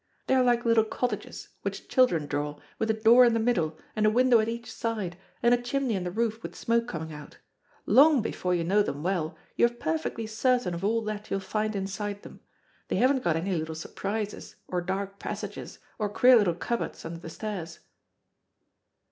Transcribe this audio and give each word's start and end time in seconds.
They 0.25 0.33
are 0.33 0.43
like 0.43 0.65
little 0.65 0.83
cottages, 0.83 1.49
which 1.61 1.87
children 1.87 2.25
draw, 2.25 2.57
with 2.79 2.89
a 2.89 2.93
door 2.93 3.23
in 3.23 3.35
the 3.35 3.39
middle, 3.39 3.77
and 3.95 4.03
a 4.03 4.09
window 4.09 4.39
at 4.39 4.49
each 4.49 4.73
side, 4.73 5.15
and 5.43 5.53
a 5.53 5.61
chimney 5.61 5.93
in 5.93 6.05
the 6.05 6.09
roof 6.09 6.41
with 6.41 6.55
smoke 6.55 6.87
coming 6.87 7.13
out. 7.13 7.37
Long 7.85 8.23
before 8.23 8.55
you 8.55 8.63
know 8.63 8.81
them 8.81 9.03
well, 9.03 9.37
you 9.55 9.67
are 9.67 9.69
perfectly 9.69 10.25
certain 10.25 10.73
of 10.73 10.83
all 10.83 11.03
that 11.03 11.29
you 11.29 11.35
will 11.35 11.39
find 11.39 11.75
inside 11.75 12.23
them. 12.23 12.39
They 12.87 12.95
haven't 12.95 13.23
got 13.23 13.35
any 13.35 13.55
little 13.55 13.75
surprises, 13.75 14.55
or 14.67 14.81
dark 14.81 15.19
passages, 15.19 15.77
or 15.99 16.09
queer 16.09 16.35
little 16.35 16.55
cupboards 16.55 17.05
under 17.05 17.19
the 17.19 17.29
stairs." 17.29 17.77